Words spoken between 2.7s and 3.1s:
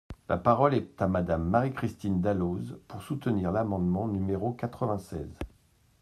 pour